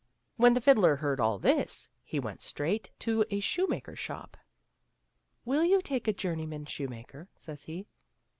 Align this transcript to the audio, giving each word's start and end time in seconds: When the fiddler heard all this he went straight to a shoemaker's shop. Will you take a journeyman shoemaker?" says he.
When 0.35 0.55
the 0.55 0.61
fiddler 0.61 0.95
heard 0.95 1.19
all 1.19 1.37
this 1.37 1.87
he 2.03 2.19
went 2.19 2.41
straight 2.41 2.89
to 3.01 3.23
a 3.29 3.39
shoemaker's 3.39 3.99
shop. 3.99 4.35
Will 5.45 5.63
you 5.63 5.79
take 5.79 6.07
a 6.07 6.11
journeyman 6.13 6.65
shoemaker?" 6.65 7.29
says 7.37 7.61
he. 7.65 7.85